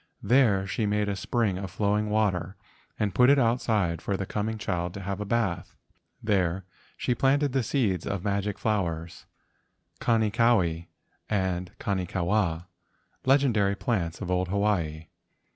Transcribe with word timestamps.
There 0.23 0.65
she 0.65 0.87
made 0.87 1.07
a 1.09 1.15
spring 1.15 1.59
of 1.59 1.69
flowing 1.69 2.09
water 2.09 2.55
and 2.99 3.13
put 3.13 3.29
it 3.29 3.37
outside 3.37 4.01
for 4.01 4.17
the 4.17 4.25
coming 4.25 4.57
child 4.57 4.95
to 4.95 5.01
have 5.01 5.19
as 5.19 5.25
a 5.25 5.27
bath. 5.27 5.75
There 6.23 6.65
she 6.97 7.13
planted 7.13 7.51
the 7.51 7.61
seeds 7.61 8.07
of 8.07 8.23
magic 8.23 8.57
flowers, 8.57 9.27
Kanikawi 9.99 10.87
and 11.29 11.69
Kanikawa, 11.77 12.31
128 12.31 12.33
LEGENDS 12.47 12.63
OF 12.63 13.23
GHOSTS 13.23 13.27
legendary 13.27 13.75
plants 13.75 14.21
of 14.21 14.31
old 14.31 14.47
Hawaii. 14.47 15.05